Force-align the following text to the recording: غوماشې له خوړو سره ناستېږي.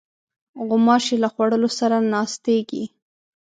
غوماشې 0.67 1.15
له 1.23 1.27
خوړو 1.33 1.69
سره 1.79 1.97
ناستېږي. 2.13 2.83